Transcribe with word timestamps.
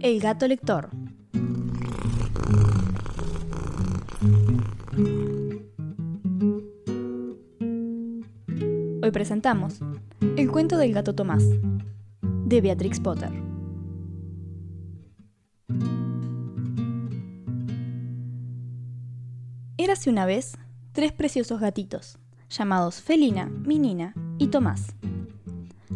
El 0.00 0.20
gato 0.20 0.46
lector. 0.46 0.90
Hoy 9.02 9.10
presentamos 9.10 9.80
El 10.36 10.52
cuento 10.52 10.76
del 10.76 10.92
gato 10.92 11.16
Tomás, 11.16 11.42
de 12.22 12.60
Beatrix 12.60 13.00
Potter. 13.00 13.32
Érase 19.78 20.10
una 20.10 20.26
vez 20.26 20.56
tres 20.92 21.12
preciosos 21.12 21.60
gatitos, 21.60 22.20
llamados 22.50 23.02
Felina, 23.02 23.46
Minina 23.46 24.14
y 24.38 24.46
Tomás. 24.46 24.94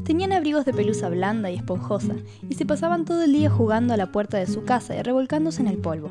Tenían 0.05 0.33
abrigos 0.33 0.65
de 0.65 0.73
pelusa 0.73 1.09
blanda 1.09 1.51
y 1.51 1.57
esponjosa 1.57 2.15
y 2.49 2.55
se 2.55 2.67
pasaban 2.67 3.05
todo 3.05 3.23
el 3.23 3.33
día 3.33 3.51
jugando 3.51 3.95
a 3.95 3.97
la 3.97 4.11
puerta 4.11 4.39
de 4.39 4.47
su 4.47 4.65
casa 4.65 4.97
y 4.97 5.03
revolcándose 5.03 5.61
en 5.61 5.69
el 5.69 5.79
polvo. 5.79 6.11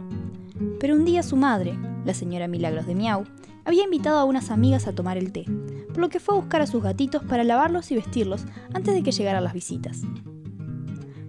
Pero 0.80 0.96
un 0.96 1.04
día 1.04 1.24
su 1.24 1.36
madre, 1.36 1.78
la 2.06 2.14
señora 2.14 2.48
Milagros 2.48 2.86
de 2.86 2.96
Miau, 2.96 3.26
había 3.66 3.84
invitado 3.84 4.20
a 4.20 4.24
unas 4.24 4.52
amigas 4.52 4.88
a 4.88 4.94
tomar 4.94 5.18
el 5.18 5.32
té, 5.32 5.46
por 5.90 5.98
lo 5.98 6.10
que 6.10 6.20
fue 6.20 6.36
a 6.36 6.40
buscar 6.40 6.62
a 6.62 6.68
sus 6.68 6.84
gatitos 6.84 7.24
para 7.24 7.44
lavarlos 7.44 7.92
y 7.92 7.96
vestirlos 7.96 8.46
antes 8.74 8.94
de 8.94 9.04
que 9.04 9.12
llegaran 9.12 9.44
las 9.44 9.54
visitas. 9.54 10.02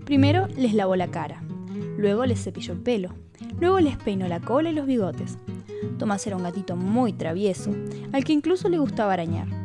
Primero 0.05 0.47
les 0.57 0.75
lavó 0.75 0.95
la 0.97 1.11
cara, 1.11 1.43
luego 1.97 2.27
les 2.27 2.43
cepilló 2.43 2.75
el 2.75 2.81
pelo, 2.81 3.15
luego 3.61 3.81
les 3.81 3.97
peinó 3.97 4.29
la 4.29 4.41
cola 4.41 4.71
y 4.71 4.75
los 4.75 4.87
bigotes. 4.87 5.39
Tomás 5.99 6.27
era 6.27 6.37
un 6.37 6.43
gatito 6.43 6.77
muy 6.77 7.13
travieso, 7.13 7.71
al 8.13 8.25
que 8.25 8.33
incluso 8.33 8.69
le 8.69 8.79
gustaba 8.79 9.13
arañar. 9.13 9.62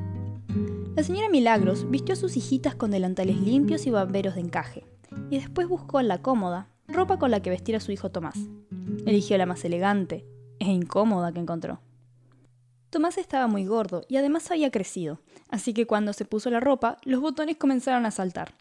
La 0.98 1.04
señora 1.04 1.30
Milagros 1.30 1.92
vistió 1.92 2.14
a 2.14 2.16
sus 2.16 2.38
hijitas 2.38 2.74
con 2.74 2.90
delantales 2.90 3.40
limpios 3.40 3.86
y 3.86 3.92
bamberos 3.92 4.34
de 4.34 4.42
encaje, 4.42 4.84
y 5.30 5.38
después 5.38 5.68
buscó 5.68 6.00
en 6.00 6.08
la 6.08 6.24
cómoda 6.24 6.70
ropa 6.88 7.20
con 7.20 7.30
la 7.30 7.40
que 7.40 7.52
vestir 7.52 7.76
a 7.76 7.80
su 7.80 7.92
hijo 7.92 8.10
Tomás. 8.10 8.40
Eligió 9.06 9.38
la 9.38 9.46
más 9.46 9.64
elegante 9.64 10.26
e 10.58 10.66
incómoda 10.66 11.32
que 11.32 11.40
encontró. 11.40 11.82
Tomás 12.90 13.20
estaba 13.20 13.46
muy 13.46 13.64
gordo 13.68 14.06
y 14.08 14.18
además 14.18 14.50
había 14.50 14.72
crecido, 14.72 15.22
así 15.50 15.72
que 15.72 15.86
cuando 15.86 16.14
se 16.14 16.26
puso 16.26 16.50
la 16.50 16.62
ropa, 16.62 16.98
los 17.04 17.22
botones 17.22 17.58
comenzaron 17.58 18.08
a 18.08 18.12
saltar. 18.12 18.56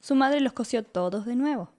Su 0.00 0.14
madre 0.14 0.40
los 0.40 0.54
cosió 0.54 0.82
todos 0.82 1.26
de 1.26 1.36
nuevo. 1.36 1.72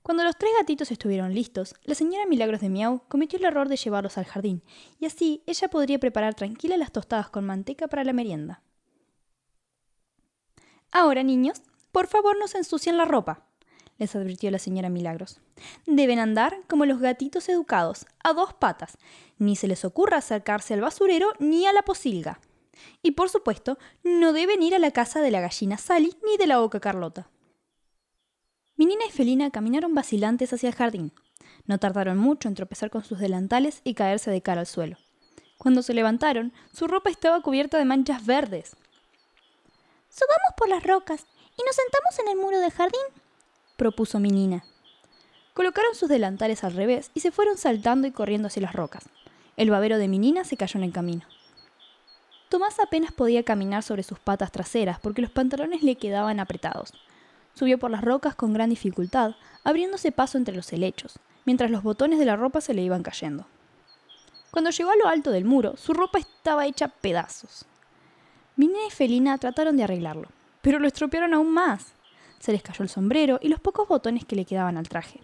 Cuando 0.00 0.24
los 0.24 0.38
tres 0.38 0.52
gatitos 0.58 0.90
estuvieron 0.90 1.34
listos, 1.34 1.74
la 1.84 1.94
señora 1.94 2.24
Milagros 2.24 2.62
de 2.62 2.70
Miau 2.70 3.02
cometió 3.08 3.38
el 3.38 3.44
error 3.44 3.68
de 3.68 3.76
llevarlos 3.76 4.16
al 4.16 4.24
jardín, 4.24 4.62
y 4.98 5.04
así 5.04 5.42
ella 5.44 5.68
podría 5.68 5.98
preparar 5.98 6.32
tranquila 6.32 6.78
las 6.78 6.92
tostadas 6.92 7.28
con 7.28 7.44
manteca 7.44 7.88
para 7.88 8.02
la 8.02 8.14
merienda. 8.14 8.62
Ahora, 10.92 11.22
niños, 11.22 11.62
por 11.92 12.06
favor 12.06 12.38
no 12.38 12.48
se 12.48 12.58
ensucien 12.58 12.96
la 12.96 13.04
ropa, 13.04 13.46
les 13.98 14.14
advirtió 14.14 14.50
la 14.50 14.58
señora 14.58 14.90
Milagros. 14.90 15.40
Deben 15.86 16.18
andar 16.18 16.58
como 16.68 16.84
los 16.84 17.00
gatitos 17.00 17.48
educados, 17.48 18.06
a 18.22 18.34
dos 18.34 18.52
patas. 18.54 18.98
Ni 19.38 19.56
se 19.56 19.68
les 19.68 19.84
ocurra 19.84 20.18
acercarse 20.18 20.74
al 20.74 20.82
basurero 20.82 21.32
ni 21.38 21.66
a 21.66 21.72
la 21.72 21.82
posilga. 21.82 22.40
Y 23.02 23.12
por 23.12 23.30
supuesto, 23.30 23.78
no 24.04 24.32
deben 24.32 24.62
ir 24.62 24.74
a 24.74 24.78
la 24.78 24.90
casa 24.90 25.22
de 25.22 25.30
la 25.30 25.40
gallina 25.40 25.78
Sally 25.78 26.14
ni 26.26 26.36
de 26.36 26.46
la 26.46 26.58
boca 26.58 26.80
Carlota. 26.80 27.30
Minina 28.76 29.06
y 29.08 29.12
Felina 29.12 29.50
caminaron 29.50 29.94
vacilantes 29.94 30.52
hacia 30.52 30.68
el 30.68 30.74
jardín. 30.74 31.12
No 31.64 31.78
tardaron 31.78 32.18
mucho 32.18 32.48
en 32.48 32.54
tropezar 32.54 32.90
con 32.90 33.02
sus 33.02 33.18
delantales 33.18 33.80
y 33.82 33.94
caerse 33.94 34.30
de 34.30 34.42
cara 34.42 34.60
al 34.60 34.66
suelo. 34.66 34.98
Cuando 35.56 35.82
se 35.82 35.94
levantaron, 35.94 36.52
su 36.70 36.86
ropa 36.86 37.08
estaba 37.08 37.40
cubierta 37.40 37.78
de 37.78 37.86
manchas 37.86 38.26
verdes. 38.26 38.76
Subamos 40.18 40.54
por 40.56 40.70
las 40.70 40.82
rocas 40.82 41.26
y 41.58 41.62
nos 41.62 41.76
sentamos 41.76 42.18
en 42.20 42.28
el 42.28 42.42
muro 42.42 42.58
del 42.58 42.70
jardín, 42.70 43.02
propuso 43.76 44.18
Minina. 44.18 44.64
Colocaron 45.52 45.94
sus 45.94 46.08
delantales 46.08 46.64
al 46.64 46.72
revés 46.72 47.10
y 47.12 47.20
se 47.20 47.30
fueron 47.30 47.58
saltando 47.58 48.08
y 48.08 48.12
corriendo 48.12 48.46
hacia 48.46 48.62
las 48.62 48.72
rocas. 48.72 49.10
El 49.58 49.68
babero 49.68 49.98
de 49.98 50.08
Minina 50.08 50.44
se 50.44 50.56
cayó 50.56 50.78
en 50.78 50.84
el 50.84 50.92
camino. 50.94 51.26
Tomás 52.48 52.80
apenas 52.80 53.12
podía 53.12 53.42
caminar 53.42 53.82
sobre 53.82 54.04
sus 54.04 54.18
patas 54.18 54.52
traseras 54.52 54.98
porque 55.00 55.20
los 55.20 55.30
pantalones 55.30 55.82
le 55.82 55.96
quedaban 55.96 56.40
apretados. 56.40 56.94
Subió 57.52 57.78
por 57.78 57.90
las 57.90 58.02
rocas 58.02 58.34
con 58.34 58.54
gran 58.54 58.70
dificultad, 58.70 59.34
abriéndose 59.64 60.12
paso 60.12 60.38
entre 60.38 60.56
los 60.56 60.72
helechos, 60.72 61.18
mientras 61.44 61.70
los 61.70 61.82
botones 61.82 62.18
de 62.18 62.24
la 62.24 62.36
ropa 62.36 62.62
se 62.62 62.72
le 62.72 62.80
iban 62.80 63.02
cayendo. 63.02 63.46
Cuando 64.50 64.70
llegó 64.70 64.92
a 64.92 64.96
lo 64.96 65.08
alto 65.08 65.30
del 65.30 65.44
muro, 65.44 65.76
su 65.76 65.92
ropa 65.92 66.18
estaba 66.18 66.64
hecha 66.64 66.88
pedazos. 66.88 67.66
Minina 68.56 68.86
y 68.88 68.90
Felina 68.90 69.36
trataron 69.36 69.76
de 69.76 69.84
arreglarlo, 69.84 70.28
pero 70.62 70.78
lo 70.78 70.88
estropearon 70.88 71.34
aún 71.34 71.52
más. 71.52 71.92
Se 72.38 72.52
les 72.52 72.62
cayó 72.62 72.82
el 72.82 72.88
sombrero 72.88 73.38
y 73.42 73.48
los 73.48 73.60
pocos 73.60 73.86
botones 73.86 74.24
que 74.24 74.34
le 74.34 74.46
quedaban 74.46 74.78
al 74.78 74.88
traje. 74.88 75.20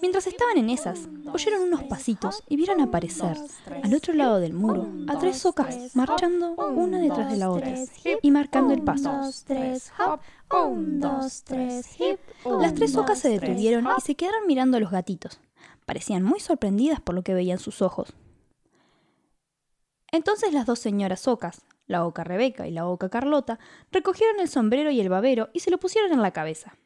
Mientras 0.00 0.26
estaban 0.26 0.56
en 0.56 0.70
esas, 0.70 1.00
oyeron 1.30 1.60
unos 1.60 1.82
pasitos 1.82 2.42
y 2.48 2.56
vieron 2.56 2.80
aparecer, 2.80 3.36
al 3.82 3.94
otro 3.94 4.14
lado 4.14 4.40
del 4.40 4.54
muro, 4.54 4.88
a 5.08 5.18
tres 5.18 5.36
socas 5.36 5.94
marchando 5.94 6.52
una 6.54 6.98
detrás 6.98 7.30
de 7.30 7.36
la 7.36 7.50
otra 7.50 7.74
y 8.22 8.30
marcando 8.30 8.72
el 8.72 8.80
paso. 8.80 9.12
Las 12.58 12.74
tres 12.74 12.92
socas 12.92 13.18
se 13.18 13.28
detuvieron 13.28 13.86
y 13.98 14.00
se 14.00 14.14
quedaron 14.14 14.46
mirando 14.46 14.78
a 14.78 14.80
los 14.80 14.90
gatitos. 14.90 15.38
Parecían 15.84 16.22
muy 16.22 16.40
sorprendidas 16.40 17.00
por 17.00 17.14
lo 17.14 17.22
que 17.22 17.34
veían 17.34 17.58
sus 17.58 17.82
ojos. 17.82 18.14
Entonces 20.10 20.54
las 20.54 20.64
dos 20.64 20.78
señoras 20.78 21.20
socas, 21.20 21.60
la 21.90 22.06
oca 22.06 22.22
Rebeca 22.22 22.68
y 22.68 22.70
la 22.70 22.86
oca 22.86 23.08
Carlota, 23.08 23.58
recogieron 23.90 24.38
el 24.38 24.48
sombrero 24.48 24.90
y 24.90 25.00
el 25.00 25.08
babero 25.08 25.50
y 25.52 25.60
se 25.60 25.70
lo 25.70 25.78
pusieron 25.78 26.12
en 26.12 26.22
la 26.22 26.30
cabeza. 26.30 26.76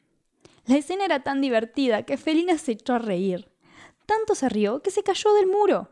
La 0.65 0.77
escena 0.77 1.05
era 1.05 1.21
tan 1.21 1.41
divertida 1.41 2.03
que 2.03 2.17
Felina 2.17 2.57
se 2.57 2.71
echó 2.71 2.93
a 2.95 2.99
reír. 2.99 3.47
Tanto 4.07 4.33
se 4.33 4.49
rió 4.49 4.81
que 4.81 4.89
se 4.89 5.03
cayó 5.03 5.33
del 5.35 5.45
muro. 5.45 5.91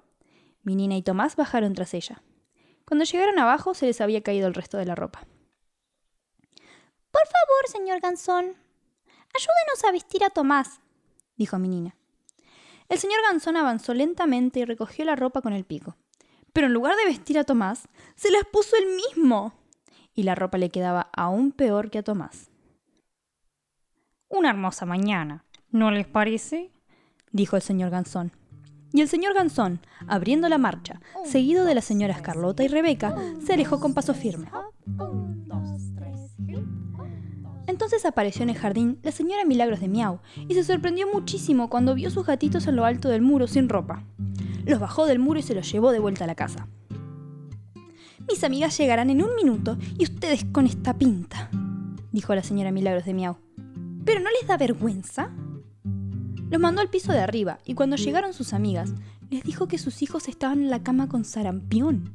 Minina 0.64 0.98
y 0.98 1.04
Tomás 1.04 1.36
bajaron 1.36 1.74
tras 1.74 1.94
ella. 1.94 2.24
Cuando 2.86 3.06
llegaron 3.06 3.38
abajo 3.38 3.76
se 3.76 3.86
les 3.86 4.02
había 4.02 4.24
caído 4.24 4.48
el 4.48 4.56
resto 4.56 4.78
de 4.78 4.86
la 4.86 4.96
ropa. 4.96 5.28
Por 7.12 7.28
favor, 7.28 7.68
señor 7.68 8.02
Gansón, 8.02 8.46
ayúdenos 8.46 9.84
a 9.88 9.92
vestir 9.92 10.24
a 10.24 10.32
Tomás, 10.32 10.82
dijo 11.38 11.60
Minina. 11.60 11.96
El 12.90 12.98
señor 12.98 13.22
Gansón 13.30 13.58
avanzó 13.58 13.94
lentamente 13.94 14.60
y 14.60 14.66
recogió 14.66 15.06
la 15.06 15.16
ropa 15.16 15.42
con 15.44 15.54
el 15.54 15.66
pico 15.66 15.96
pero 16.54 16.68
en 16.68 16.74
lugar 16.74 16.96
de 16.96 17.06
vestir 17.06 17.40
a 17.40 17.44
Tomás, 17.44 17.90
se 18.16 18.32
las 18.32 18.44
puso 18.46 18.76
él 18.78 18.96
mismo. 18.96 19.54
Y 20.14 20.24
la 20.24 20.36
ropa 20.36 20.60
le 20.60 20.70
quedaba 20.70 21.10
aún 21.12 21.52
peor 21.52 21.90
que 21.90 21.98
a 21.98 22.04
Tomás. 22.04 22.52
Una 24.30 24.52
hermosa 24.52 24.86
mañana, 24.86 25.44
¿no 25.72 25.90
les 25.92 26.08
parece? 26.08 26.72
dijo 27.32 27.56
el 27.56 27.64
señor 27.64 27.90
Gansón. 27.90 28.32
Y 28.94 29.02
el 29.02 29.10
señor 29.10 29.34
Gansón, 29.34 29.80
abriendo 30.08 30.48
la 30.50 30.60
marcha, 30.60 31.02
seguido 31.26 31.66
de 31.66 31.74
las 31.74 31.86
señoras 31.86 32.22
Carlota 32.22 32.64
y 32.64 32.68
Rebeca, 32.68 33.16
se 33.44 33.54
alejó 33.54 33.80
con 33.80 33.96
paso 33.96 34.14
firme. 34.14 34.52
Entonces 37.66 38.06
apareció 38.06 38.44
en 38.44 38.52
el 38.52 38.58
jardín 38.58 39.00
la 39.02 39.12
señora 39.12 39.46
Milagros 39.46 39.80
de 39.80 39.88
Miau 39.88 40.20
y 40.48 40.54
se 40.54 40.64
sorprendió 40.64 41.08
muchísimo 41.12 41.72
cuando 41.72 41.96
vio 41.96 42.12
sus 42.12 42.28
gatitos 42.28 42.68
en 42.68 42.76
lo 42.76 42.86
alto 42.86 43.10
del 43.10 43.24
muro 43.24 43.48
sin 43.48 43.68
ropa 43.68 44.04
los 44.66 44.80
bajó 44.80 45.06
del 45.06 45.20
muro 45.20 45.40
y 45.40 45.44
se 45.44 45.56
los 45.56 45.72
llevó 45.72 45.92
de 45.92 46.00
vuelta 46.00 46.24
a 46.24 46.28
la 46.28 46.36
casa. 46.36 46.68
Mis 48.28 48.44
amigas 48.44 48.78
llegarán 48.78 49.10
en 49.10 49.22
un 49.22 49.36
minuto 49.36 49.78
y 49.98 50.04
ustedes 50.04 50.46
con 50.46 50.66
esta 50.66 50.98
pinta, 50.98 51.50
dijo 52.12 52.34
la 52.34 52.44
señora 52.44 52.72
Milagros 52.72 53.06
de 53.06 53.14
Miau. 53.14 53.38
¿Pero 54.06 54.22
no 54.22 54.30
les 54.32 54.48
da 54.48 54.58
vergüenza? 54.58 55.30
Los 56.50 56.62
mandó 56.62 56.82
al 56.82 56.90
piso 56.90 57.12
de 57.12 57.20
arriba 57.20 57.60
y 57.66 57.74
cuando 57.74 57.96
llegaron 57.96 58.34
sus 58.34 58.54
amigas, 58.54 58.94
les 59.30 59.44
dijo 59.44 59.68
que 59.68 59.78
sus 59.78 60.02
hijos 60.02 60.28
estaban 60.28 60.62
en 60.62 60.70
la 60.70 60.84
cama 60.84 61.10
con 61.10 61.26
sarampión, 61.26 62.14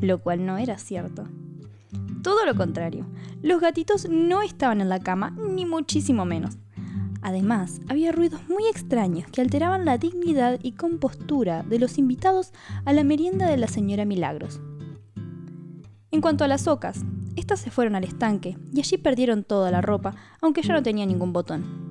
lo 0.00 0.20
cual 0.20 0.44
no 0.44 0.58
era 0.58 0.78
cierto. 0.78 1.24
Todo 2.22 2.44
lo 2.44 2.54
contrario, 2.54 3.06
los 3.42 3.60
gatitos 3.60 4.08
no 4.08 4.42
estaban 4.42 4.80
en 4.80 4.88
la 4.88 5.00
cama, 5.00 5.30
ni 5.30 5.64
muchísimo 5.64 6.24
menos. 6.24 6.58
Además, 7.22 7.80
había 7.88 8.12
ruidos 8.12 8.40
muy 8.48 8.66
extraños 8.68 9.30
que 9.30 9.40
alteraban 9.40 9.84
la 9.84 9.98
dignidad 9.98 10.58
y 10.62 10.72
compostura 10.72 11.62
de 11.62 11.78
los 11.78 11.98
invitados 11.98 12.52
a 12.84 12.92
la 12.92 13.04
merienda 13.04 13.46
de 13.48 13.56
la 13.56 13.66
señora 13.66 14.04
Milagros. 14.04 14.60
En 16.10 16.20
cuanto 16.20 16.44
a 16.44 16.48
las 16.48 16.66
ocas, 16.66 17.04
estas 17.36 17.60
se 17.60 17.70
fueron 17.70 17.94
al 17.94 18.04
estanque 18.04 18.56
y 18.72 18.80
allí 18.80 18.96
perdieron 18.98 19.44
toda 19.44 19.70
la 19.70 19.80
ropa, 19.80 20.14
aunque 20.40 20.62
ya 20.62 20.74
no 20.74 20.82
tenía 20.82 21.06
ningún 21.06 21.32
botón. 21.32 21.88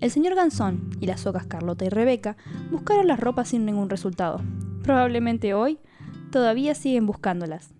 El 0.00 0.10
señor 0.12 0.36
Gansón 0.36 0.90
y 1.00 1.06
las 1.06 1.26
ocas 1.26 1.46
Carlota 1.46 1.84
y 1.84 1.88
Rebeca 1.88 2.36
buscaron 2.70 3.08
las 3.08 3.18
ropas 3.18 3.48
sin 3.48 3.66
ningún 3.66 3.90
resultado. 3.90 4.40
Probablemente 4.82 5.54
hoy 5.54 5.78
todavía 6.30 6.74
siguen 6.74 7.06
buscándolas. 7.06 7.74